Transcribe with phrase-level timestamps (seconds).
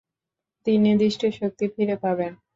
[0.65, 2.31] তিনি দৃষ্টিশক্তি ফিরে পাবেন।